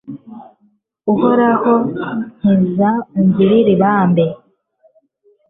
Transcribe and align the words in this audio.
uhoraho, 1.11 1.73
nkiza, 2.39 2.89
ungirire 3.17 3.71
ibambe 3.75 4.25